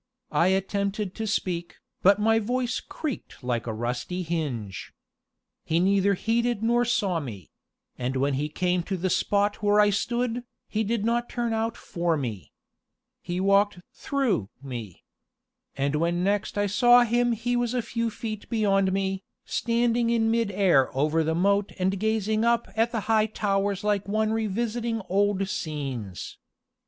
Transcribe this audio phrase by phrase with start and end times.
[0.31, 4.95] I attempted to speak, but my voice creaked like a rusty hinge.
[5.63, 7.51] He neither heeded nor saw me;
[7.99, 11.77] and when he came to the spot where I stood, he did not turn out
[11.77, 12.51] for me.
[13.21, 15.03] He walked through me!
[15.77, 20.31] And when next I saw him he was a few feet beyond me, standing in
[20.31, 25.03] mid air over the moat and gazing up at the high towers like one revisiting
[25.09, 26.39] old scenes.